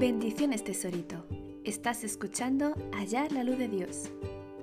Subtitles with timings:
[0.00, 1.26] Bendiciones tesorito.
[1.62, 4.10] Estás escuchando Allá la luz de Dios.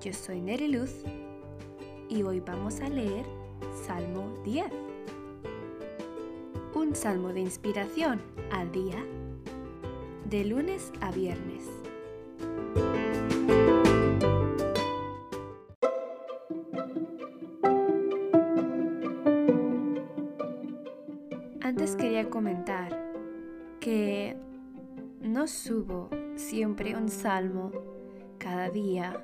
[0.01, 0.89] Yo soy Neri Luz
[2.09, 3.23] y hoy vamos a leer
[3.85, 4.65] Salmo 10.
[6.73, 8.19] Un salmo de inspiración
[8.51, 9.05] al día
[10.25, 11.76] de lunes a viernes.
[25.47, 27.71] Subo siempre un salmo
[28.37, 29.23] cada día,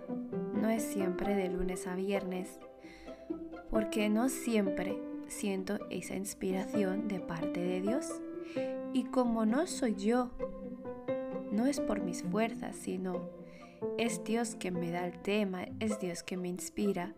[0.54, 2.60] no es siempre de lunes a viernes,
[3.70, 8.22] porque no siempre siento esa inspiración de parte de Dios.
[8.94, 10.32] Y como no soy yo,
[11.52, 13.30] no es por mis fuerzas, sino
[13.98, 17.14] es Dios que me da el tema, es Dios que me inspira,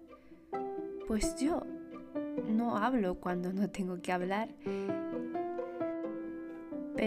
[1.07, 1.63] pues yo
[2.47, 4.49] no hablo cuando no tengo que hablar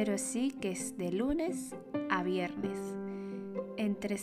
[0.01, 1.75] pero sí que es de lunes
[2.09, 2.79] a viernes.
[3.77, 4.17] Entre,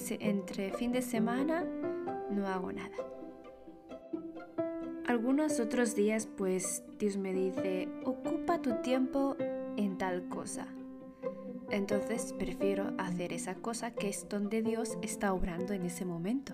[0.72, 1.66] fin de semana
[2.32, 2.96] no hago nada.
[5.06, 9.36] Algunos otros días pues Dios me dice, ocupa tu tiempo
[9.76, 10.66] en tal cosa.
[11.70, 16.54] Entonces prefiero hacer esa cosa que es donde Dios está obrando en ese momento.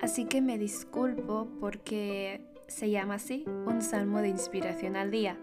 [0.00, 5.36] Así que me disculpo porque se llama así, un salmo de inspiración al día,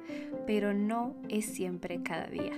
[0.46, 2.54] pero no es siempre cada día.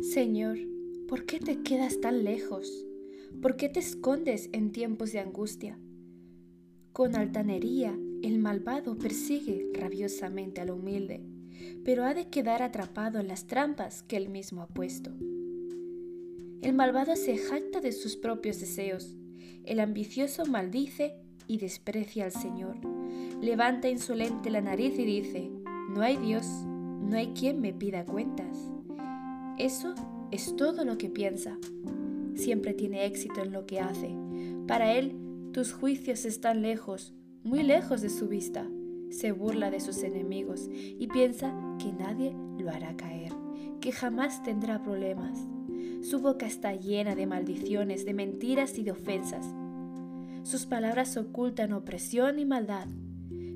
[0.00, 0.58] Señor,
[1.08, 2.86] ¿por qué te quedas tan lejos?
[3.40, 5.78] ¿Por qué te escondes en tiempos de angustia?
[6.92, 11.22] Con altanería, el malvado persigue rabiosamente al humilde
[11.84, 15.10] pero ha de quedar atrapado en las trampas que él mismo ha puesto.
[16.62, 19.16] El malvado se jacta de sus propios deseos,
[19.64, 21.14] el ambicioso maldice
[21.46, 22.76] y desprecia al Señor.
[23.40, 25.50] Levanta insolente la nariz y dice,
[25.94, 28.58] no hay Dios, no hay quien me pida cuentas.
[29.58, 29.94] Eso
[30.30, 31.58] es todo lo que piensa.
[32.34, 34.14] Siempre tiene éxito en lo que hace.
[34.66, 35.16] Para él,
[35.52, 38.68] tus juicios están lejos, muy lejos de su vista
[39.10, 43.32] se burla de sus enemigos y piensa que nadie lo hará caer,
[43.80, 45.38] que jamás tendrá problemas.
[46.02, 49.46] Su boca está llena de maldiciones, de mentiras y de ofensas.
[50.42, 52.86] Sus palabras ocultan opresión y maldad.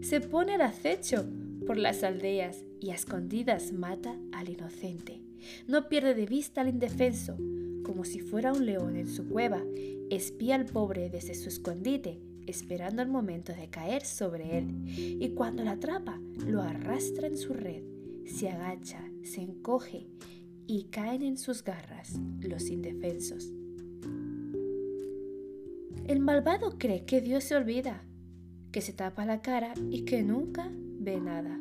[0.03, 1.25] Se pone al acecho
[1.67, 5.23] por las aldeas y a escondidas mata al inocente.
[5.67, 7.37] No pierde de vista al indefenso,
[7.85, 9.63] como si fuera un león en su cueva.
[10.11, 15.65] Espía al pobre desde su escondite esperando el momento de caer sobre él, y cuando
[15.65, 17.83] la atrapa, lo arrastra en su red,
[18.27, 20.07] se agacha, se encoge
[20.67, 23.53] y caen en sus garras los indefensos.
[26.07, 28.05] El malvado cree que Dios se olvida,
[28.73, 31.59] que se tapa la cara y que nunca ve nada.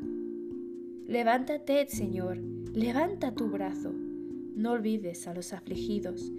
[1.07, 2.37] Levántate, Señor,
[2.73, 3.91] levanta tu brazo.
[4.55, 6.31] No olvides a los afligidos.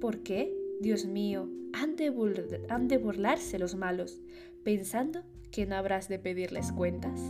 [0.00, 4.20] ¿Por qué, Dios mío, han de, burlarse los malos,
[4.64, 5.22] pensando
[5.52, 7.20] que no habrás de pedirles cuentas.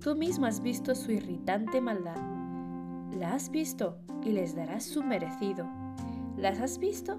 [0.00, 2.16] Tú mismo has visto su irritante maldad.
[3.18, 5.68] La has visto y les darás su merecido.
[6.36, 7.18] ¿Las has visto?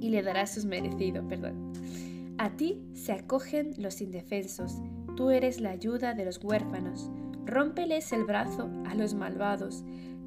[0.00, 1.72] Y le darás su merecido, perdón.
[2.38, 4.80] A ti se acogen los indefensos.
[5.16, 7.12] Tú eres la ayuda de los huérfanos.
[7.46, 9.84] Rómpeles el brazo a los malvados.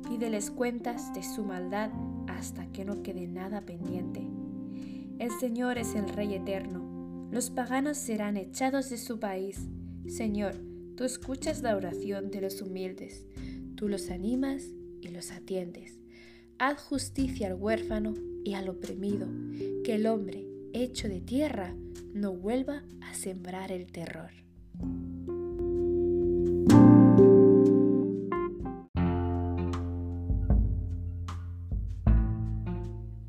[0.08, 1.90] Pídeles cuentas de su maldad
[2.28, 4.22] hasta que no quede nada pendiente.
[5.20, 7.28] El Señor es el Rey eterno.
[7.32, 9.68] Los paganos serán echados de su país.
[10.08, 10.56] Señor,
[10.96, 13.26] tú escuchas la oración de los humildes,
[13.76, 14.64] tú los animas
[15.02, 16.00] y los atiendes.
[16.58, 19.28] Haz justicia al huérfano y al oprimido,
[19.84, 21.76] que el hombre, hecho de tierra,
[22.14, 24.32] no vuelva a sembrar el terror.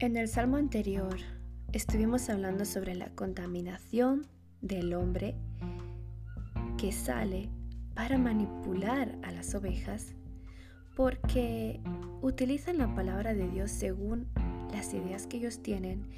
[0.06, 1.16] En el salmo anterior
[1.72, 4.24] estuvimos hablando sobre la contaminación
[4.60, 5.34] del hombre
[6.78, 7.48] que sale
[7.92, 10.14] para manipular a las ovejas
[10.94, 11.80] porque
[12.22, 14.28] utilizan la palabra de Dios según
[14.70, 16.08] las ideas que ellos tienen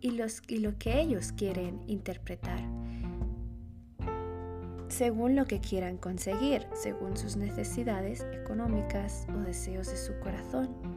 [0.00, 2.58] y, lo que ellos quieren interpretar,
[4.88, 10.95] según lo que quieran conseguir, según sus necesidades económicas o deseos de su corazón.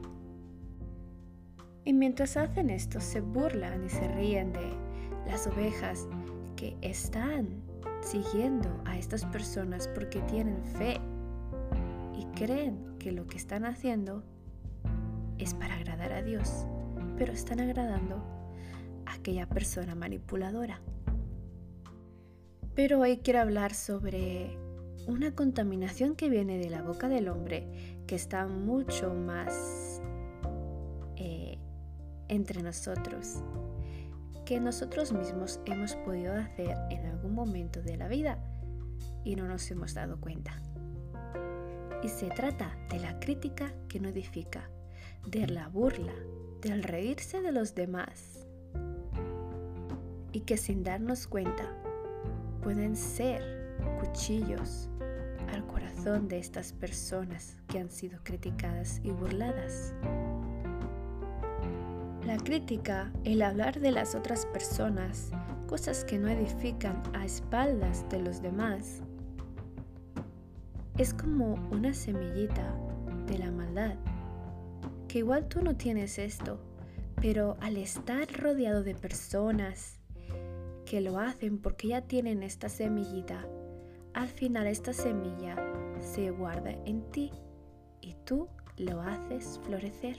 [1.89, 4.73] Y mientras hacen esto, se burlan y se ríen de
[5.25, 6.07] las ovejas
[6.55, 7.63] que están
[8.03, 10.99] siguiendo a estas personas porque tienen fe
[12.15, 14.23] y creen que lo que están haciendo
[15.39, 16.67] es para agradar a Dios.
[17.17, 18.23] pero están agradando
[19.07, 20.81] a aquella persona manipuladora.
[22.75, 24.59] Pero hoy quiero hablar sobre
[25.07, 29.88] una contaminación que viene de la boca del hombre que está mucho más
[32.29, 33.43] entre nosotros
[34.49, 38.43] que nosotros mismos hemos podido hacer en algún momento de la vida
[39.23, 40.59] y no nos hemos dado cuenta.
[42.01, 44.67] Y se trata de la crítica que no edifica,
[45.27, 46.15] de la burla,
[46.61, 48.47] del reírse de los demás.
[50.31, 51.71] Y que sin darnos cuenta
[52.63, 54.89] pueden ser cuchillos
[55.53, 59.93] al corazón de estas personas que han sido criticadas y burladas.
[62.29, 65.31] La crítica, el hablar de las otras personas,
[65.65, 69.01] cosas que no edifican a espaldas de los demás,
[70.99, 72.71] es como una semillita
[73.25, 73.95] de la maldad,
[75.07, 76.59] que igual tú no tienes esto,
[77.15, 79.97] pero al estar rodeado de personas
[80.85, 83.43] que lo hacen porque ya tienen esta semillita,
[84.13, 85.55] al final esta semilla
[85.97, 87.31] se guarda en ti
[88.01, 90.17] y tú lo haces florecer.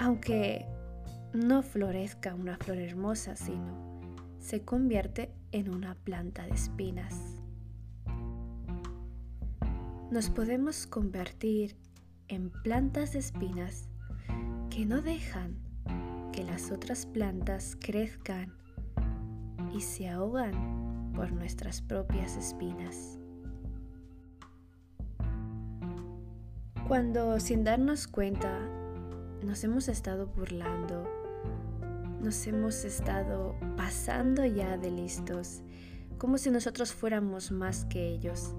[0.00, 0.66] Aunque
[1.32, 4.10] no florezca una flor hermosa, sino
[4.40, 7.40] se convierte en una planta de espinas
[10.10, 11.76] nos podemos convertir
[12.26, 13.88] en plantas de espinas
[14.68, 15.56] que no dejan
[16.32, 18.52] que las otras plantas crezcan
[19.72, 23.20] y se ahogan por nuestras propias espinas.
[26.88, 28.58] Cuando sin darnos cuenta
[29.42, 31.08] nos hemos estado burlando,
[32.20, 35.62] nos hemos estado pasando ya de listos,
[36.18, 38.54] como si nosotros fuéramos más que ellos.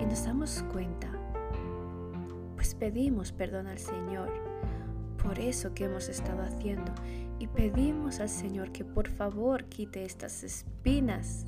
[0.00, 1.10] Y nos damos cuenta,
[2.54, 4.30] pues pedimos perdón al Señor
[5.22, 6.92] por eso que hemos estado haciendo.
[7.38, 11.44] Y pedimos al Señor que por favor quite estas espinas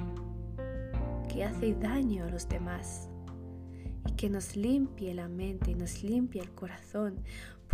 [1.29, 3.09] que hace daño a los demás.
[4.07, 7.23] Y que nos limpie la mente y nos limpie el corazón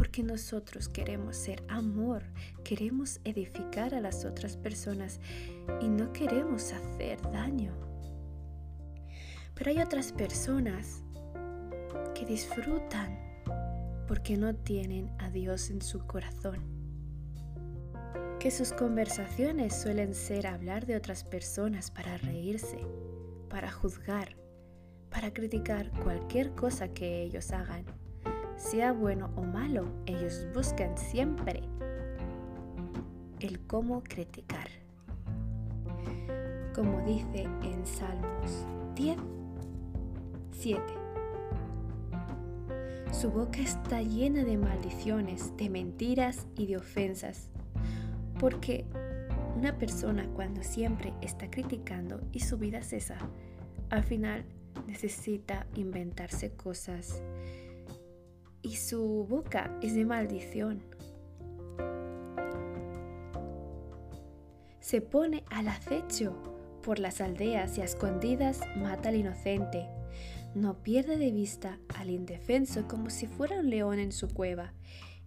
[0.01, 2.23] porque nosotros queremos ser amor,
[2.65, 5.21] queremos edificar a las otras personas
[5.83, 7.75] y no queremos hacer daño.
[9.55, 11.03] Pero hay otras personas
[12.15, 13.15] que disfrutan
[14.09, 16.65] porque no tienen a Dios en su corazón.
[18.39, 22.79] Que sus conversaciones suelen ser hablar de otras personas para reírse,
[23.51, 24.35] para juzgar,
[25.11, 28.00] para criticar cualquier cosa que ellos hagan.
[28.61, 31.63] Sea bueno o malo, ellos buscan siempre
[33.41, 34.69] el cómo criticar.
[36.75, 39.17] Como dice en Salmos 10,
[40.53, 40.83] 7.
[43.13, 47.49] Su boca está llena de maldiciones, de mentiras y de ofensas,
[48.39, 48.85] porque
[49.57, 53.17] una persona cuando siempre está criticando y su vida cesa,
[53.89, 54.45] al final
[54.87, 57.23] necesita inventarse cosas
[58.63, 60.83] y su boca es de maldición.
[64.81, 66.37] Se pone al acecho
[66.83, 69.89] por las aldeas y a escondidas mata al inocente
[70.55, 74.73] no pierde de vista al indefenso como si fuera un león en su cueva.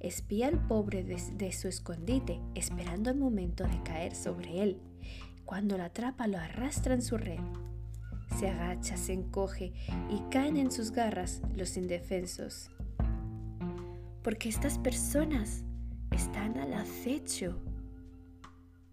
[0.02, 4.82] Espía al pobre desde su escondite, esperando el momento de caer sobre él.
[5.46, 7.40] Cuando la atrapa lo arrastra en su red.
[8.38, 9.72] Se agacha, se encoge
[10.10, 12.70] y caen en sus garras los indefensos.
[14.24, 15.64] Porque estas personas
[16.12, 17.60] están al acecho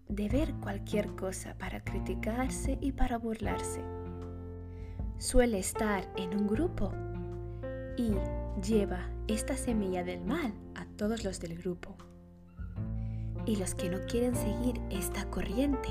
[0.09, 3.81] de ver cualquier cosa para criticarse y para burlarse
[5.21, 6.91] suele estar en un grupo
[7.95, 8.11] y
[8.67, 11.95] lleva esta semilla del mal a todos los del grupo.
[13.45, 15.89] Y los que no quieren seguir esta corriente,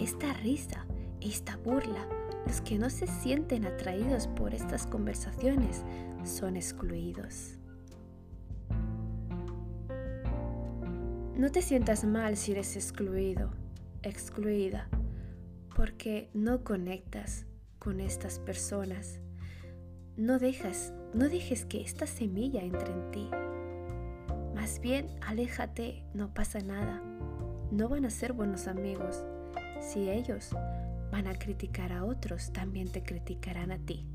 [0.00, 0.84] esta risa,
[1.20, 2.08] esta burla,
[2.44, 5.84] los que no se sienten atraídos por estas conversaciones,
[6.24, 7.55] son excluidos.
[11.36, 13.50] No te sientas mal si eres excluido,
[14.02, 14.88] excluida,
[15.76, 17.44] porque no conectas
[17.78, 19.20] con estas personas.
[20.16, 23.28] No dejas, no dejes que esta semilla entre en ti.
[24.54, 27.02] Más bien, aléjate, no pasa nada.
[27.70, 29.22] No van a ser buenos amigos.
[29.78, 30.52] Si ellos
[31.12, 34.06] van a criticar a otros, también te criticarán a ti.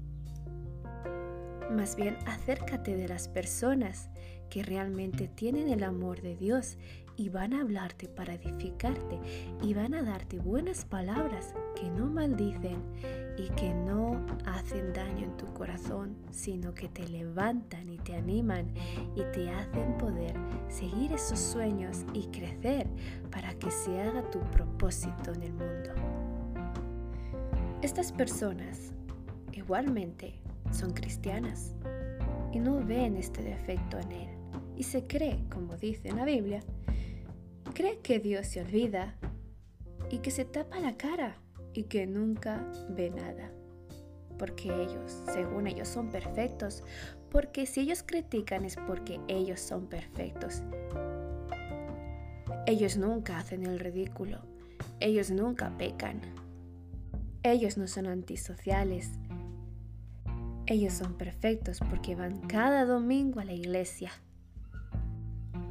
[1.71, 4.09] Más bien, acércate de las personas
[4.49, 6.77] que realmente tienen el amor de Dios
[7.15, 9.20] y van a hablarte para edificarte
[9.62, 12.82] y van a darte buenas palabras que no maldicen
[13.38, 18.74] y que no hacen daño en tu corazón, sino que te levantan y te animan
[19.15, 20.36] y te hacen poder
[20.68, 22.88] seguir esos sueños y crecer
[23.32, 25.91] para que se haga tu propósito en el mundo.
[27.82, 28.94] Estas personas
[29.53, 30.39] igualmente
[30.72, 31.75] son cristianas
[32.53, 34.40] y no ven este defecto en él
[34.81, 36.63] y se cree, como dice en la Biblia,
[37.75, 39.15] cree que Dios se olvida
[40.09, 41.38] y que se tapa la cara
[41.75, 43.51] y que nunca ve nada.
[44.39, 46.83] Porque ellos, según ellos, son perfectos.
[47.29, 50.63] Porque si ellos critican es porque ellos son perfectos.
[52.65, 54.39] Ellos nunca hacen el ridículo.
[55.00, 56.21] Ellos nunca pecan.
[57.43, 59.11] Ellos no son antisociales.
[60.65, 64.11] Ellos son perfectos porque van cada domingo a la iglesia.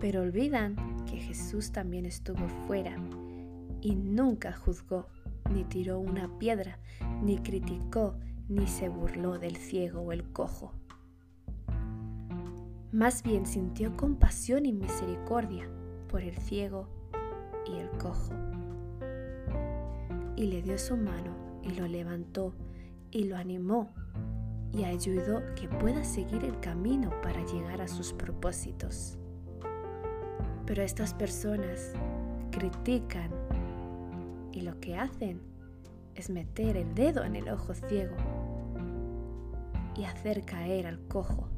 [0.01, 2.97] Pero olvidan que Jesús también estuvo fuera
[3.81, 5.07] y nunca juzgó
[5.55, 6.79] ni tiró una piedra,
[7.23, 8.17] ni criticó,
[8.49, 10.73] ni se burló del ciego o el cojo.
[12.93, 15.69] Más bien sintió compasión y misericordia
[16.09, 16.89] por el ciego
[17.67, 18.33] y el cojo.
[20.37, 22.55] Y le dio su mano y lo levantó
[23.11, 23.93] y lo animó
[24.73, 29.20] y ayudó que pueda seguir el camino para llegar a sus propósitos.
[30.71, 31.95] Pero estas personas
[32.53, 33.33] critican
[34.53, 35.43] y lo que hacen
[36.15, 38.15] es meter el dedo en el ojo ciego
[39.97, 41.49] y hacer caer al cojo.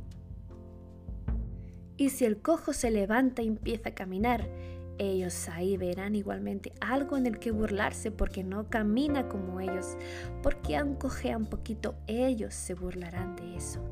[1.98, 4.48] Y si el cojo se levanta y empieza a caminar,
[4.96, 9.94] ellos ahí verán igualmente algo en el que burlarse porque no camina como ellos,
[10.42, 13.84] porque aun cojea un poquito, ellos se burlarán de eso.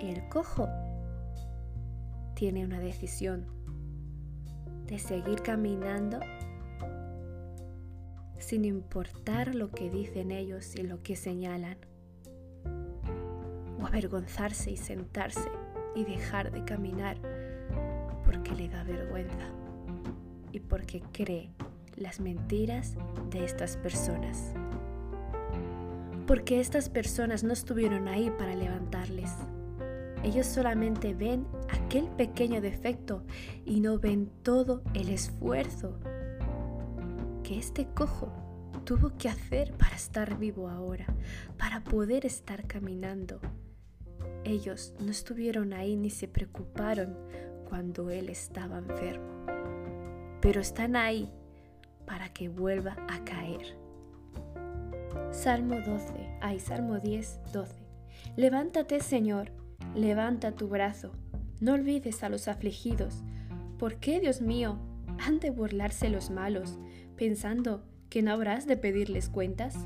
[0.00, 0.68] El cojo
[2.42, 3.46] tiene una decisión
[4.88, 6.18] de seguir caminando
[8.40, 11.78] sin importar lo que dicen ellos y lo que señalan.
[13.80, 15.48] O avergonzarse y sentarse
[15.94, 17.16] y dejar de caminar
[18.24, 19.46] porque le da vergüenza
[20.50, 21.48] y porque cree
[21.94, 22.96] las mentiras
[23.30, 24.52] de estas personas.
[26.26, 29.30] Porque estas personas no estuvieron ahí para levantarles.
[30.22, 33.24] Ellos solamente ven aquel pequeño defecto
[33.64, 35.98] y no ven todo el esfuerzo
[37.42, 38.32] que este cojo
[38.84, 41.06] tuvo que hacer para estar vivo ahora,
[41.58, 43.40] para poder estar caminando.
[44.44, 47.16] Ellos no estuvieron ahí ni se preocuparon
[47.68, 49.46] cuando él estaba enfermo,
[50.40, 51.32] pero están ahí
[52.06, 53.76] para que vuelva a caer.
[55.30, 57.74] Salmo 12, ay, Salmo 10, 12.
[58.36, 59.52] Levántate, Señor,
[59.94, 61.12] levanta tu brazo,
[61.60, 63.22] no olvides a los afligidos.
[63.78, 64.78] ¿Por qué, Dios mío,
[65.20, 66.78] han de burlarse los malos,
[67.16, 69.76] pensando que no habrás de pedirles cuentas?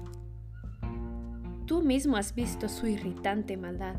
[1.67, 3.97] Tú mismo has visto su irritante maldad.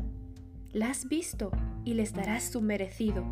[0.72, 1.50] La has visto
[1.84, 3.24] y les darás su merecido.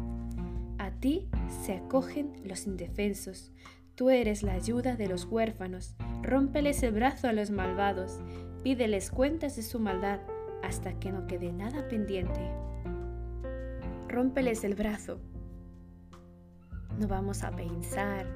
[0.78, 1.28] A ti
[1.64, 3.50] se acogen los indefensos.
[3.94, 5.96] Tú eres la ayuda de los huérfanos.
[6.22, 8.20] Rómpeles el brazo a los malvados.
[8.62, 10.20] Pídeles cuentas de su maldad
[10.62, 12.40] hasta que no quede nada pendiente.
[14.08, 15.20] Rómpeles el brazo.
[16.98, 18.26] No vamos a pensar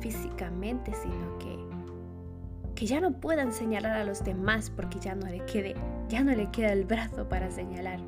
[0.00, 1.72] físicamente, sino que
[2.74, 5.74] que ya no puedan señalar a los demás porque ya no le quede,
[6.08, 8.00] ya no le queda el brazo para señalar.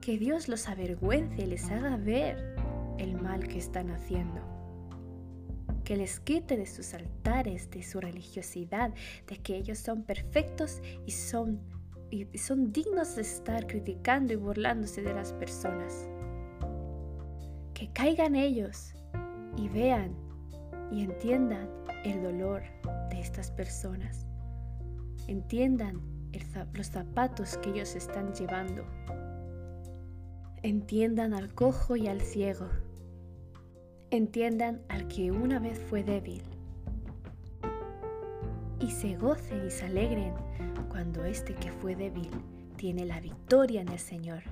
[0.00, 2.56] Que Dios los avergüence y les haga ver
[2.98, 4.40] el mal que están haciendo.
[5.84, 8.92] Que les quite de sus altares, de su religiosidad,
[9.26, 11.60] de que ellos son perfectos y son,
[12.10, 16.08] y son dignos de estar criticando y burlándose de las personas.
[17.74, 18.94] Que caigan ellos
[19.56, 20.14] y vean
[20.90, 21.68] y entiendan
[22.04, 22.62] el dolor
[23.10, 24.26] de estas personas.
[25.28, 26.00] Entiendan
[26.74, 28.84] los zapatos que ellos están llevando.
[30.62, 32.68] Entiendan al cojo y al ciego.
[34.10, 36.42] Entiendan al que una vez fue débil.
[38.80, 40.34] Y se gocen y se alegren
[40.88, 42.30] cuando este que fue débil
[42.76, 44.42] tiene la victoria en el Señor.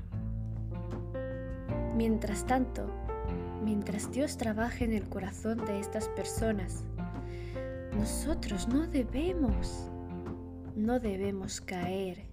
[1.97, 2.91] Mientras tanto,
[3.65, 6.85] mientras Dios trabaja en el corazón de estas personas,
[7.97, 9.91] nosotros no debemos,
[10.77, 12.27] no debemos caer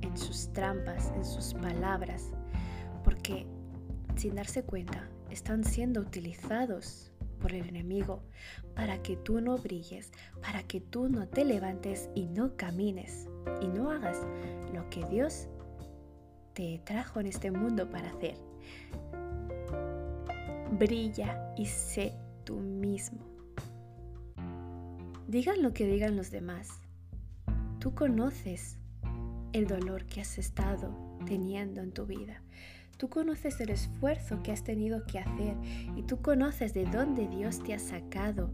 [0.00, 2.30] en sus trampas, en sus palabras,
[3.04, 3.46] porque
[4.16, 7.09] sin darse cuenta están siendo utilizados
[7.40, 8.22] por el enemigo
[8.74, 13.28] para que tú no brilles, para que tú no te levantes y no camines
[13.60, 14.18] y no hagas
[14.72, 15.48] lo que Dios
[16.54, 18.36] te trajo en este mundo para hacer.
[20.78, 23.18] Brilla y sé tú mismo.
[25.26, 26.80] Digan lo que digan los demás.
[27.78, 28.78] Tú conoces
[29.52, 30.94] el dolor que has estado
[31.26, 32.42] teniendo en tu vida.
[33.00, 35.56] Tú conoces el esfuerzo que has tenido que hacer
[35.96, 38.50] y tú conoces de dónde Dios te ha sacado.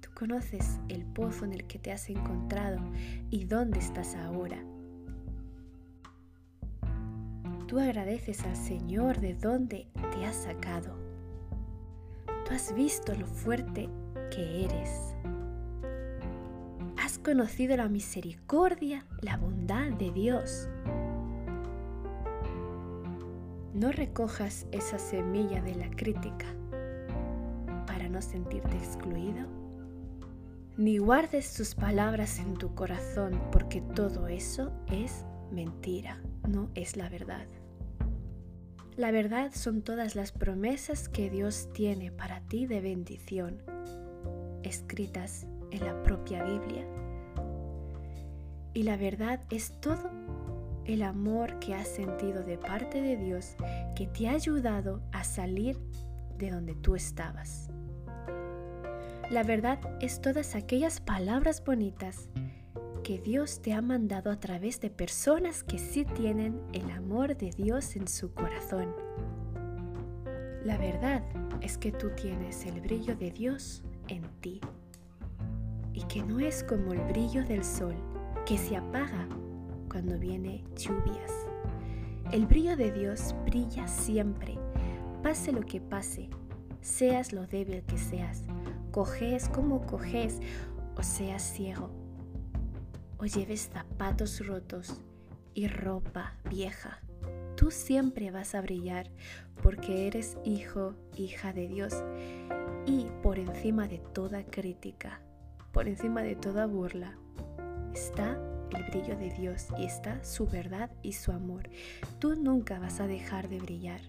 [0.00, 2.78] Tú conoces el pozo en el que te has encontrado
[3.28, 4.62] y dónde estás ahora.
[7.66, 10.96] Tú agradeces al Señor de dónde te ha sacado.
[12.46, 13.88] Tú has visto lo fuerte
[14.30, 15.16] que eres
[17.26, 20.68] conocido la misericordia, la bondad de Dios.
[23.76, 26.46] No recojas esa semilla de la crítica
[27.86, 29.46] para no sentirte excluido,
[30.78, 37.10] ni guardes sus palabras en tu corazón porque todo eso es mentira, no es la
[37.10, 37.46] verdad.
[38.96, 43.60] La verdad son todas las promesas que Dios tiene para ti de bendición,
[44.62, 46.86] escritas en la propia Biblia.
[48.72, 50.10] Y la verdad es todo
[50.86, 53.56] el amor que has sentido de parte de Dios
[53.94, 55.78] que te ha ayudado a salir
[56.38, 57.70] de donde tú estabas.
[59.30, 62.28] La verdad es todas aquellas palabras bonitas
[63.02, 67.50] que Dios te ha mandado a través de personas que sí tienen el amor de
[67.50, 68.94] Dios en su corazón.
[70.64, 71.22] La verdad
[71.60, 74.60] es que tú tienes el brillo de Dios en ti
[75.92, 77.94] y que no es como el brillo del sol
[78.44, 79.28] que se apaga
[79.88, 81.32] cuando viene lluvias.
[82.32, 84.58] El brillo de Dios brilla siempre,
[85.22, 86.28] pase lo que pase,
[86.80, 88.44] seas lo débil que seas,
[88.90, 90.40] coges como coges
[90.96, 91.90] o seas ciego,
[93.18, 95.00] o lleves zapatos rotos
[95.54, 97.00] y ropa vieja.
[97.56, 99.10] Tú siempre vas a brillar
[99.62, 101.94] porque eres hijo, hija de Dios
[102.86, 105.20] y por encima de toda crítica,
[105.72, 107.16] por encima de toda burla,
[107.94, 108.38] está
[108.76, 111.68] el brillo de Dios y está su verdad y su amor.
[112.18, 114.00] Tú nunca vas a dejar de brillar.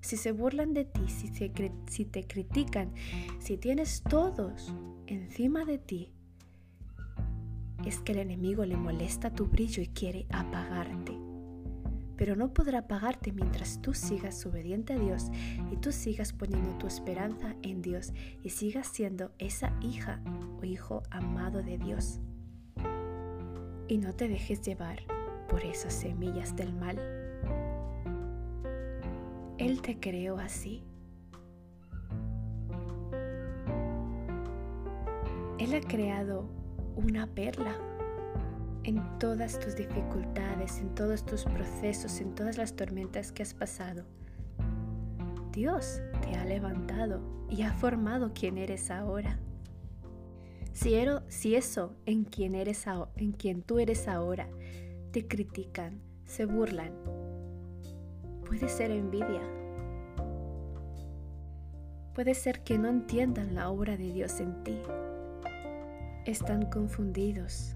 [0.00, 2.92] Si se burlan de ti, si, si te critican,
[3.38, 4.72] si tienes todos
[5.06, 6.12] encima de ti,
[7.84, 11.18] es que el enemigo le molesta tu brillo y quiere apagarte.
[12.16, 15.30] Pero no podrá apagarte mientras tú sigas obediente a Dios
[15.70, 18.12] y tú sigas poniendo tu esperanza en Dios
[18.42, 20.20] y sigas siendo esa hija
[20.60, 22.20] o hijo amado de Dios
[23.88, 25.00] y no te dejes llevar
[25.48, 26.98] por esas semillas del mal.
[29.56, 30.84] Él te creó así.
[35.58, 36.48] Él ha creado
[36.96, 37.74] una perla
[38.84, 44.04] en todas tus dificultades, en todos tus procesos, en todas las tormentas que has pasado.
[45.52, 47.20] Dios te ha levantado
[47.50, 49.38] y ha formado quien eres ahora.
[50.72, 54.48] Si, eso en quien, eres, en quien tú eres ahora
[55.10, 56.92] te critican, se burlan,
[58.46, 59.42] puede ser envidia.
[62.14, 64.78] Puede ser que no entiendan la obra de Dios en ti.
[66.26, 67.74] Están confundidos.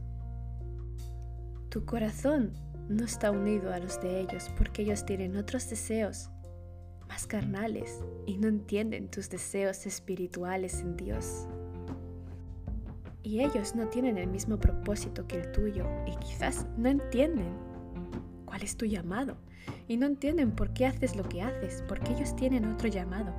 [1.70, 2.52] Tu corazón
[2.88, 6.30] no está unido a los de ellos porque ellos tienen otros deseos
[7.08, 11.46] más carnales y no entienden tus deseos espirituales en Dios
[13.22, 17.54] y ellos no tienen el mismo propósito que el tuyo y quizás no entienden
[18.44, 19.36] cuál es tu llamado
[19.86, 23.32] y no entienden por qué haces lo que haces, porque ellos tienen otro llamado.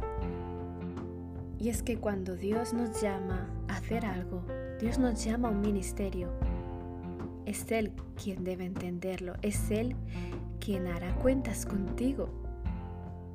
[1.60, 4.44] Y es que cuando Dios nos llama a hacer algo,
[4.80, 6.30] Dios nos llama a un ministerio,
[7.46, 7.92] es Él
[8.22, 9.96] quien debe entenderlo, es Él
[10.60, 12.30] quien hará cuentas contigo,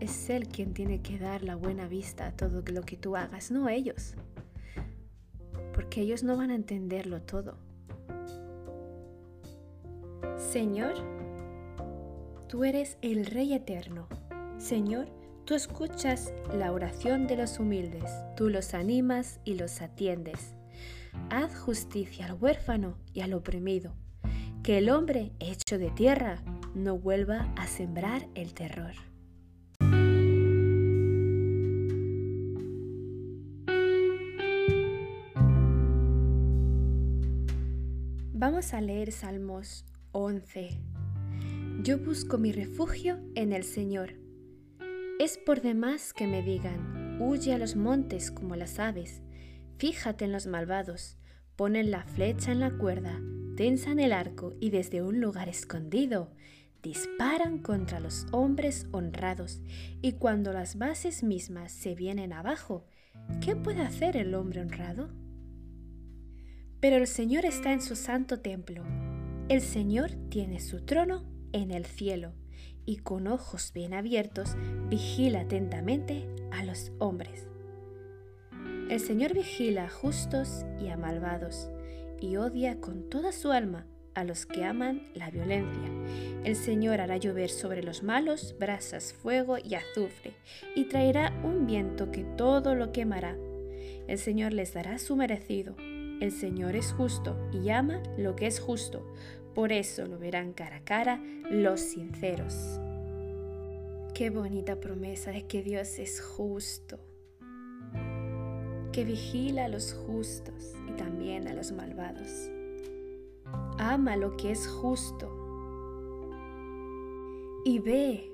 [0.01, 3.51] es Él quien tiene que dar la buena vista a todo lo que tú hagas,
[3.51, 4.15] no ellos
[5.79, 7.57] porque ellos no van a entenderlo todo.
[10.37, 10.95] Señor,
[12.49, 14.09] tú eres el Rey eterno.
[14.59, 15.07] Señor,
[15.45, 20.57] tú escuchas la oración de los humildes, tú los animas y los atiendes.
[21.31, 23.95] Haz justicia al huérfano y al oprimido,
[24.65, 26.43] que el hombre hecho de tierra
[26.75, 28.95] no vuelva a sembrar el terror.
[38.73, 40.79] A leer Salmos 11.
[41.83, 44.15] Yo busco mi refugio en el Señor.
[45.19, 49.23] Es por demás que me digan, huye a los montes como las aves,
[49.79, 51.17] fíjate en los malvados,
[51.57, 53.23] ponen la flecha en la cuerda,
[53.57, 56.31] tensan el arco y desde un lugar escondido
[56.83, 59.63] disparan contra los hombres honrados,
[60.03, 62.85] y cuando las bases mismas se vienen abajo,
[63.41, 65.09] ¿qué puede hacer el hombre honrado?
[66.81, 68.85] Pero el Señor está en su santo templo.
[69.49, 72.33] El Señor tiene su trono en el cielo
[72.85, 74.57] y con ojos bien abiertos
[74.89, 77.49] vigila atentamente a los hombres.
[78.89, 81.71] El Señor vigila a justos y a malvados
[82.21, 85.91] y odia con toda su alma a los que aman la violencia.
[86.45, 90.33] El Señor hará llover sobre los malos brasas, fuego y azufre,
[90.75, 93.37] y traerá un viento que todo lo quemará.
[94.09, 95.77] El Señor les dará su merecido.
[96.21, 99.07] El Señor es justo y ama lo que es justo.
[99.55, 102.81] Por eso lo verán cara a cara los sinceros.
[104.15, 106.99] Qué bonita promesa de que Dios es justo,
[108.91, 112.51] que vigila a los justos y también a los malvados.
[113.79, 115.33] Ama lo que es justo
[117.65, 118.29] y ve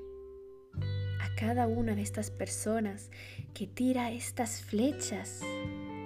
[1.21, 3.11] a cada una de estas personas
[3.53, 5.43] que tira estas flechas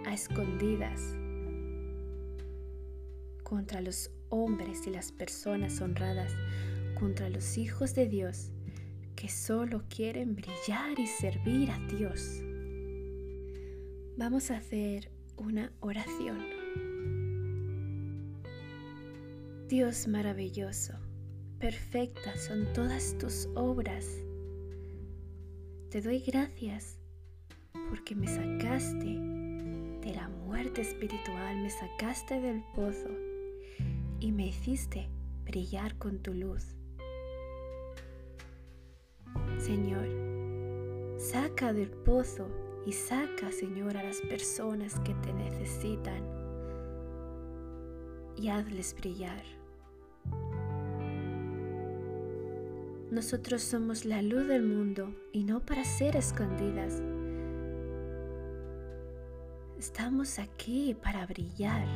[0.06, 1.17] a escondidas
[3.48, 6.32] contra los hombres y las personas honradas,
[6.98, 8.50] contra los hijos de Dios
[9.16, 12.40] que solo quieren brillar y servir a Dios.
[14.16, 16.38] Vamos a hacer una oración.
[19.66, 20.94] Dios maravilloso,
[21.58, 24.06] perfectas son todas tus obras.
[25.90, 26.98] Te doy gracias
[27.88, 33.08] porque me sacaste de la muerte espiritual, me sacaste del pozo
[34.20, 35.08] y me hiciste
[35.44, 36.74] brillar con tu luz.
[39.58, 40.08] Señor,
[41.18, 42.48] saca del pozo
[42.86, 46.22] y saca, Señor, a las personas que te necesitan
[48.36, 49.42] y hazles brillar.
[53.10, 57.02] Nosotros somos la luz del mundo y no para ser escondidas.
[59.78, 61.86] Estamos aquí para brillar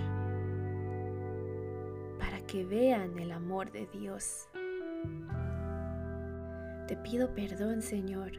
[2.52, 4.46] que vean el amor de Dios.
[6.86, 8.32] Te pido perdón, Señor,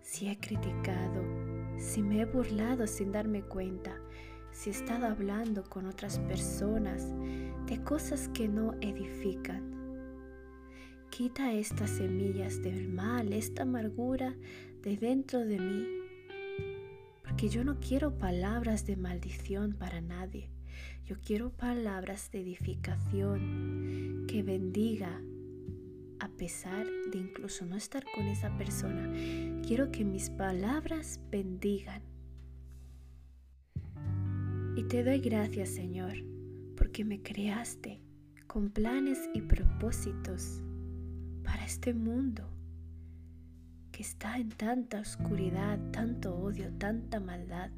[0.00, 1.22] si he criticado,
[1.76, 4.00] si me he burlado sin darme cuenta,
[4.50, 7.06] si he estado hablando con otras personas
[7.66, 9.62] de cosas que no edifican.
[11.10, 14.34] Quita estas semillas del mal, esta amargura
[14.82, 15.86] de dentro de mí,
[17.22, 20.50] porque yo no quiero palabras de maldición para nadie.
[21.08, 25.22] Yo quiero palabras de edificación que bendiga
[26.20, 29.10] a pesar de incluso no estar con esa persona.
[29.66, 32.02] Quiero que mis palabras bendigan.
[34.76, 36.12] Y te doy gracias, Señor,
[36.76, 38.02] porque me creaste
[38.46, 40.60] con planes y propósitos
[41.42, 42.50] para este mundo
[43.92, 47.70] que está en tanta oscuridad, tanto odio, tanta maldad.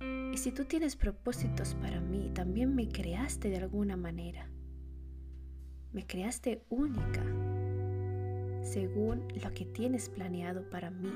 [0.00, 4.48] Y si tú tienes propósitos para mí, también me creaste de alguna manera.
[5.92, 7.24] Me creaste única,
[8.62, 11.10] según lo que tienes planeado para mí.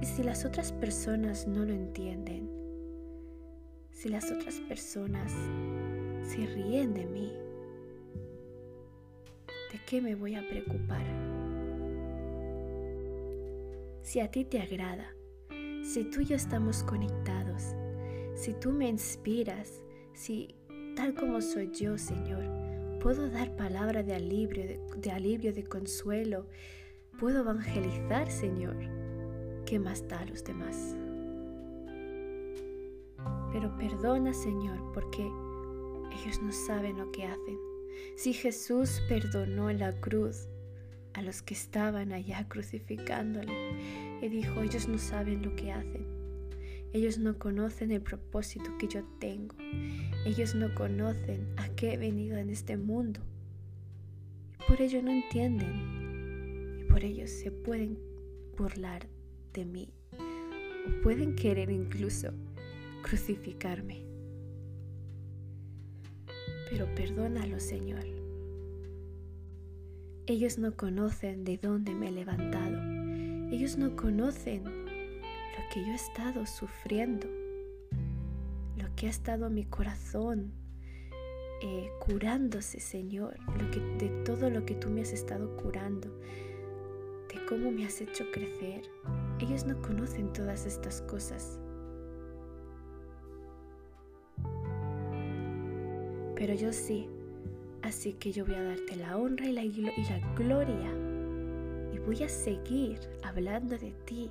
[0.00, 2.48] Y si las otras personas no lo entienden,
[3.90, 5.32] si las otras personas
[6.22, 7.32] se ríen de mí,
[9.72, 11.04] ¿de qué me voy a preocupar?
[14.02, 15.14] Si a ti te agrada,
[15.92, 17.74] si tú y yo estamos conectados,
[18.36, 20.54] si tú me inspiras, si
[20.94, 22.44] tal como soy yo, Señor,
[23.00, 26.46] puedo dar palabra de alivio, de, alivio, de consuelo,
[27.18, 28.76] puedo evangelizar, Señor,
[29.66, 30.94] ¿qué más da a los demás?
[33.52, 37.58] Pero perdona, Señor, porque ellos no saben lo que hacen.
[38.14, 40.46] Si Jesús perdonó en la cruz
[41.14, 43.52] a los que estaban allá crucificándole,
[44.22, 46.20] y dijo, ellos no saben lo que hacen.
[46.92, 49.54] Ellos no conocen el propósito que yo tengo.
[50.26, 53.20] Ellos no conocen a qué he venido en este mundo.
[54.66, 56.80] Por ello no entienden.
[56.80, 57.96] Y por ello se pueden
[58.56, 59.06] burlar
[59.52, 59.92] de mí.
[60.18, 62.32] O pueden querer incluso
[63.02, 64.04] crucificarme.
[66.70, 68.19] Pero perdónalo, Señor.
[70.30, 73.00] Ellos no conocen de dónde me he levantado
[73.50, 77.26] ellos no conocen lo que yo he estado sufriendo,
[78.76, 80.52] lo que ha estado mi corazón
[81.62, 86.08] eh, curándose, Señor, lo que, de todo lo que tú me has estado curando,
[87.28, 88.82] de cómo me has hecho crecer.
[89.40, 91.58] Ellos no conocen todas estas cosas.
[96.36, 97.08] Pero yo sí,
[97.82, 99.86] así que yo voy a darte la honra y la, y
[100.36, 100.90] gloria
[102.10, 104.30] voy a seguir hablando de ti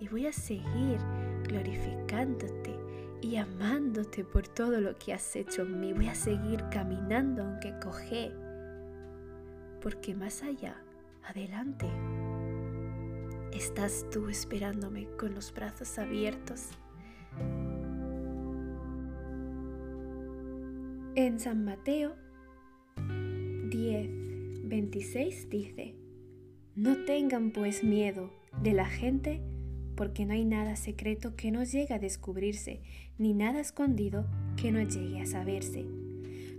[0.00, 0.98] y voy a seguir
[1.42, 2.78] glorificándote
[3.20, 5.92] y amándote por todo lo que has hecho en mí.
[5.92, 8.32] Voy a seguir caminando aunque coge,
[9.80, 10.76] porque más allá,
[11.24, 11.86] adelante,
[13.52, 16.68] estás tú esperándome con los brazos abiertos.
[21.16, 22.14] En San Mateo
[23.76, 25.96] 10, 26 dice,
[26.76, 28.30] No tengan pues miedo
[28.62, 29.40] de la gente,
[29.96, 32.82] porque no hay nada secreto que no llegue a descubrirse,
[33.18, 35.84] ni nada escondido que no llegue a saberse.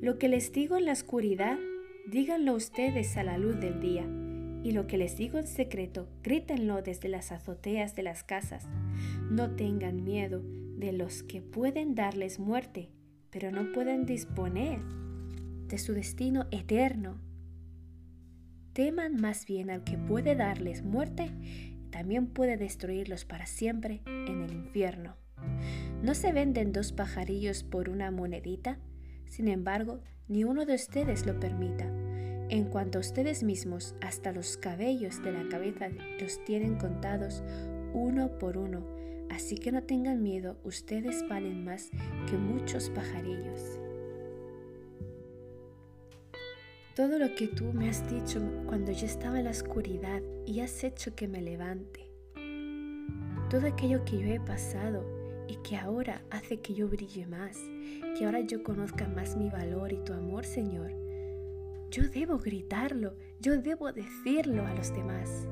[0.01, 1.58] Lo que les digo en la oscuridad,
[2.06, 4.06] díganlo ustedes a la luz del día,
[4.65, 8.67] y lo que les digo en secreto, grítenlo desde las azoteas de las casas.
[9.32, 10.41] No tengan miedo
[10.75, 12.89] de los que pueden darles muerte,
[13.30, 14.80] pero no pueden disponer
[15.67, 17.21] de su destino eterno.
[18.73, 21.32] Teman más bien al que puede darles muerte
[21.95, 25.15] también puede destruirlos para siempre en el infierno.
[26.04, 28.80] ¿No se venden dos pajarillos por una monedita?
[29.28, 31.86] Sin embargo, ni uno de ustedes lo permita.
[32.49, 35.88] En cuanto a ustedes mismos, hasta los cabellos de la cabeza
[36.19, 37.45] los tienen contados
[37.93, 38.86] uno por uno.
[39.30, 41.91] Así que no tengan miedo, ustedes valen más
[42.30, 43.80] que muchos pajarillos.
[46.95, 50.81] Todo lo que tú me has dicho cuando yo estaba en la oscuridad y has
[50.86, 52.10] hecho que me levante.
[53.49, 55.03] Todo aquello que yo he pasado
[55.49, 57.60] y que ahora hace que yo brille más,
[58.17, 60.93] que ahora yo conozca más mi valor y tu amor, Señor.
[61.91, 65.49] Yo debo gritarlo, yo debo decirlo a los demás,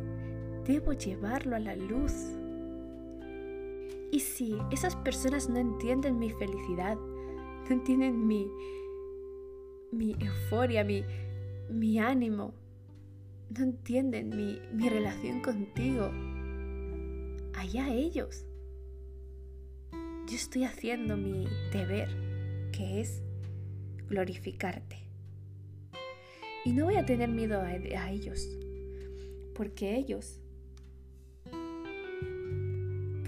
[0.65, 2.13] debo llevarlo a la luz.
[4.13, 8.49] Y si esas personas no entienden mi felicidad, no entienden mi,
[9.91, 11.03] mi euforia, mi,
[11.73, 12.53] mi ánimo,
[13.49, 16.12] no entienden mi, mi relación contigo,
[17.55, 18.45] allá ellos.
[19.91, 22.09] Yo estoy haciendo mi deber,
[22.71, 23.23] que es
[24.07, 24.97] glorificarte.
[26.63, 28.47] Y no voy a tener miedo a, a ellos,
[29.55, 30.39] porque ellos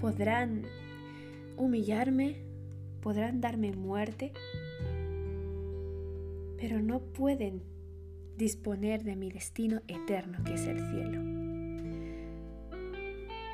[0.00, 0.62] podrán
[1.56, 2.36] humillarme,
[3.02, 4.32] podrán darme muerte,
[6.58, 7.75] pero no pueden
[8.36, 11.22] disponer de mi destino eterno que es el cielo.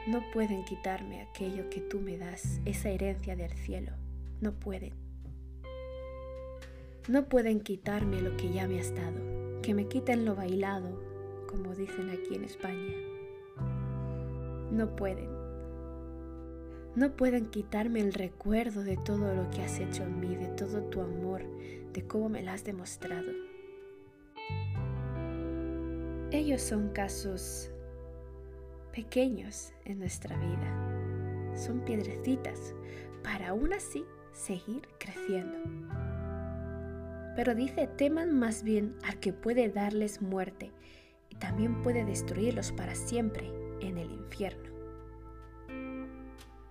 [0.08, 3.92] No pueden quitarme aquello que tú me das, esa herencia del cielo.
[4.40, 4.94] No pueden.
[7.08, 11.00] No pueden quitarme lo que ya me has dado, que me quiten lo bailado,
[11.48, 12.94] como dicen aquí en España.
[14.72, 15.28] No pueden.
[16.96, 20.82] No pueden quitarme el recuerdo de todo lo que has hecho en mí, de todo
[20.84, 21.42] tu amor,
[21.92, 23.30] de cómo me lo has demostrado.
[26.32, 27.70] Ellos son casos
[28.90, 31.54] pequeños en nuestra vida.
[31.54, 32.74] Son piedrecitas
[33.22, 35.58] para aún así seguir creciendo.
[37.36, 40.72] Pero dice, teman más bien al que puede darles muerte
[41.28, 44.70] y también puede destruirlos para siempre en el infierno.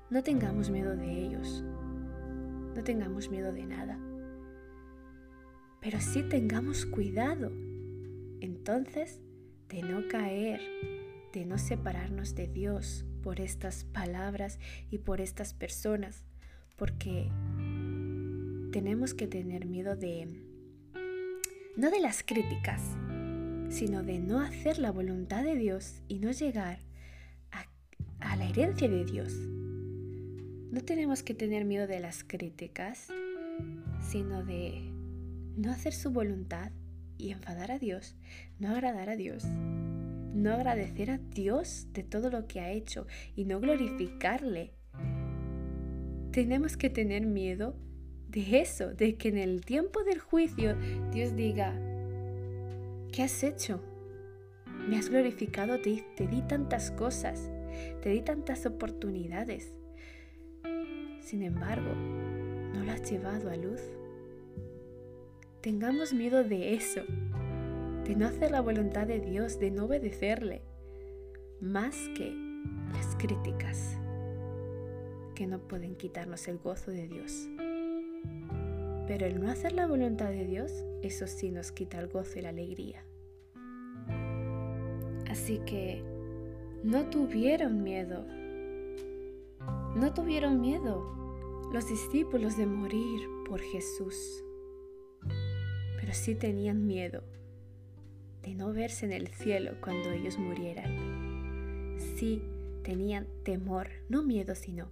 [0.10, 1.64] No tengamos miedo de ellos,
[2.74, 4.00] no tengamos miedo de nada,
[5.82, 7.52] pero sí tengamos cuidado.
[8.40, 9.22] Entonces,
[9.72, 10.60] de no caer,
[11.32, 16.26] de no separarnos de Dios por estas palabras y por estas personas,
[16.76, 17.32] porque
[18.72, 20.28] tenemos que tener miedo de,
[21.78, 22.82] no de las críticas,
[23.70, 26.80] sino de no hacer la voluntad de Dios y no llegar
[27.52, 27.66] a,
[28.20, 29.34] a la herencia de Dios.
[29.34, 33.08] No tenemos que tener miedo de las críticas,
[34.02, 34.82] sino de
[35.56, 36.72] no hacer su voluntad
[37.22, 38.16] y enfadar a Dios,
[38.60, 43.06] no agradar a Dios, no agradecer a Dios de todo lo que ha hecho
[43.36, 44.74] y no glorificarle.
[46.32, 47.76] Tenemos que tener miedo
[48.28, 50.76] de eso, de que en el tiempo del juicio
[51.12, 51.74] Dios diga,
[53.12, 53.84] ¿qué has hecho?
[54.88, 57.52] Me has glorificado, te, di tantas cosas,
[58.02, 59.78] te di tantas oportunidades.
[61.20, 63.82] Sin embargo, no lo has llevado a luz.
[65.62, 67.02] Tengamos miedo de eso,
[68.08, 70.64] de no hacer la voluntad de Dios, de no obedecerle,
[71.60, 72.36] más que
[72.92, 73.96] las críticas
[75.36, 77.48] que no pueden quitarnos el gozo de Dios.
[79.06, 82.42] Pero el no hacer la voluntad de Dios, eso sí nos quita el gozo y
[82.42, 83.06] la alegría.
[85.30, 86.04] Así que
[86.84, 88.26] no tuvieron miedo.
[89.96, 94.44] No tuvieron miedo los discípulos de morir por Jesús
[96.02, 97.24] pero sí tenían miedo
[98.42, 101.96] de no verse en el cielo cuando ellos murieran.
[102.18, 102.42] Sí
[102.84, 104.90] tenían temor, no miedo, sino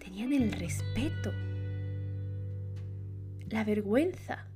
[0.00, 1.32] tenían el respeto,
[3.48, 4.48] la vergüenza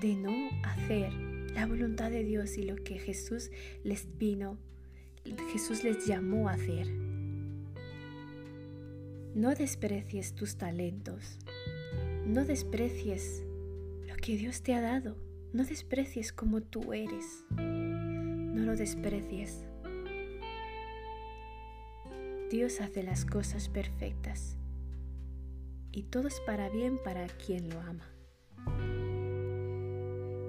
[0.00, 1.12] de no hacer
[1.54, 3.50] la voluntad de Dios y lo que Jesús
[3.82, 4.58] les vino,
[5.52, 6.86] Jesús les llamó a hacer.
[9.34, 11.38] No desprecies tus talentos,
[12.24, 13.42] no desprecies
[14.18, 15.16] que Dios te ha dado,
[15.52, 19.64] no desprecies como tú eres, no lo desprecies.
[22.50, 24.56] Dios hace las cosas perfectas
[25.92, 28.10] y todo es para bien para quien lo ama.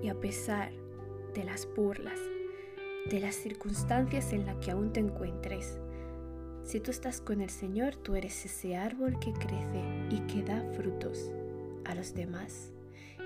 [0.01, 0.71] Y a pesar
[1.36, 2.19] de las burlas,
[3.10, 5.79] de las circunstancias en las que aún te encuentres,
[6.63, 10.63] si tú estás con el Señor, tú eres ese árbol que crece y que da
[10.73, 11.32] frutos
[11.86, 12.71] a los demás,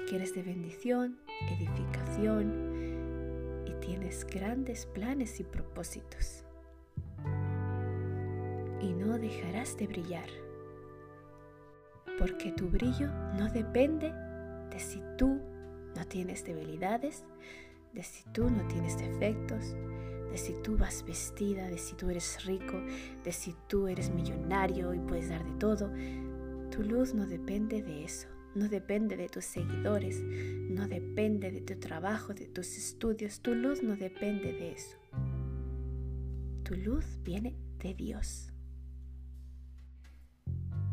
[0.07, 1.17] que eres de bendición,
[1.49, 6.45] edificación y tienes grandes planes y propósitos
[8.83, 10.27] y no dejarás de brillar.
[12.19, 14.13] Porque tu brillo no depende
[14.69, 15.39] de si tú
[15.95, 17.23] no tienes debilidades,
[17.93, 19.75] de si tú no tienes defectos,
[20.31, 22.81] de si tú vas vestida, de si tú eres rico,
[23.23, 25.89] de si tú eres millonario y puedes dar de todo.
[26.71, 31.79] Tu luz no depende de eso, no depende de tus seguidores, no depende de tu
[31.79, 34.97] trabajo, de tus estudios, tu luz no depende de eso.
[36.63, 38.51] Tu luz viene de Dios.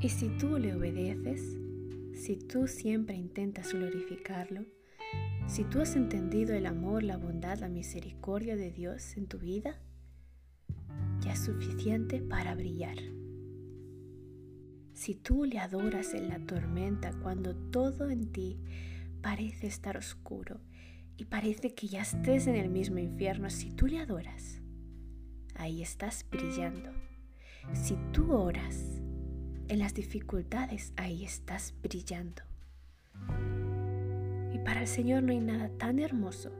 [0.01, 1.59] Y si tú le obedeces,
[2.15, 4.65] si tú siempre intentas glorificarlo,
[5.47, 9.79] si tú has entendido el amor, la bondad, la misericordia de Dios en tu vida,
[11.21, 13.20] ya es suficiente para brillar.
[15.01, 18.59] Si tú le adoras en la tormenta cuando todo en ti
[19.23, 20.61] parece estar oscuro
[21.17, 24.61] y parece que ya estés en el mismo infierno, si tú le adoras,
[25.55, 26.93] ahí estás brillando.
[27.73, 29.01] Si tú oras,
[29.69, 32.43] en las dificultades, ahí estás brillando.
[34.53, 36.53] Y para el Señor no hay nada tan hermoso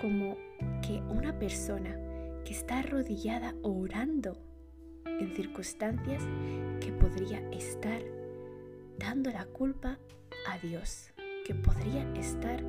[0.00, 0.38] como
[0.80, 1.98] que una persona
[2.46, 4.51] que está arrodillada orando
[5.20, 6.22] en circunstancias
[6.80, 8.02] que podría estar
[8.98, 9.98] dando la culpa
[10.48, 11.10] a Dios,
[11.44, 12.60] que podría estar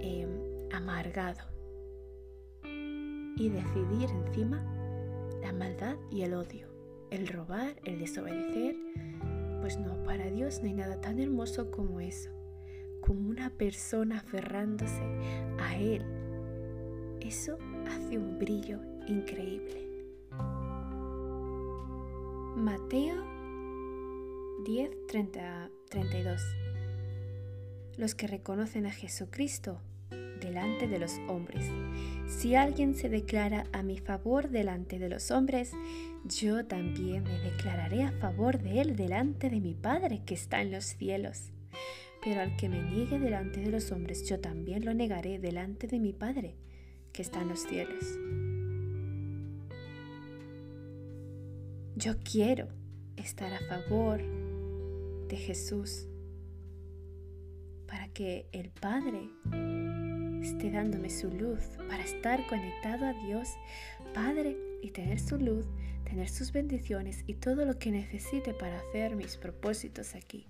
[0.00, 0.28] em,
[0.72, 1.46] amargado
[2.64, 4.62] y decidir encima
[5.40, 6.72] la maldad y el odio
[7.12, 8.74] el robar, el desobedecer.
[9.60, 12.30] Pues no, para Dios no hay nada tan hermoso como eso,
[13.00, 15.02] como una persona aferrándose
[15.60, 16.02] a Él.
[17.20, 19.91] Eso hace un brillo increíble.
[22.56, 23.16] Mateo
[24.66, 26.42] 10, 32.
[27.96, 29.80] Los que reconocen a Jesucristo
[30.38, 31.64] delante de los hombres.
[32.28, 35.72] Si alguien se declara a mi favor delante de los hombres,
[36.26, 40.72] yo también me declararé a favor de él delante de mi Padre que está en
[40.72, 41.52] los cielos.
[42.22, 45.98] Pero al que me niegue delante de los hombres, yo también lo negaré delante de
[45.98, 46.56] mi Padre
[47.14, 48.18] que está en los cielos.
[52.02, 52.66] Yo quiero
[53.14, 54.20] estar a favor
[55.28, 56.08] de Jesús
[57.86, 59.30] para que el Padre
[60.42, 63.50] esté dándome su luz para estar conectado a Dios
[64.14, 65.64] Padre y tener su luz,
[66.02, 70.48] tener sus bendiciones y todo lo que necesite para hacer mis propósitos aquí.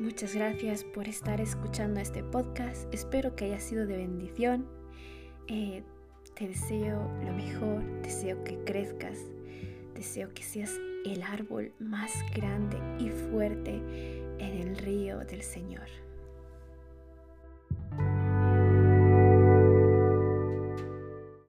[0.00, 2.92] Muchas gracias por estar escuchando este podcast.
[2.92, 4.66] Espero que haya sido de bendición.
[5.46, 5.84] Eh,
[6.36, 9.18] te deseo lo mejor, deseo que crezcas,
[9.94, 10.70] deseo que seas
[11.06, 13.76] el árbol más grande y fuerte
[14.38, 15.88] en el río del Señor.